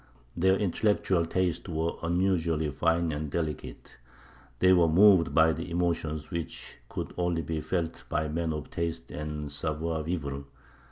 Their 0.35 0.57
intellectual 0.57 1.27
tastes 1.27 1.69
were 1.69 1.93
unusually 2.01 2.71
fine 2.71 3.11
and 3.11 3.29
delicate; 3.29 3.97
they 4.57 4.73
were 4.73 4.87
moved 4.87 5.35
by 5.35 5.51
emotions 5.51 6.31
which 6.31 6.79
could 6.89 7.13
only 7.19 7.43
be 7.43 7.61
felt 7.61 8.03
by 8.09 8.27
men 8.27 8.51
of 8.51 8.71
taste 8.71 9.11
and 9.11 9.51
savoir 9.51 10.01
vivre. 10.01 10.45